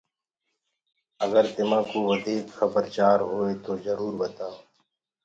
[1.23, 4.57] اگر تمآنٚ ڪوُ وڌيٚڪ کبر چآر هوئي تو جرور ٻتآيو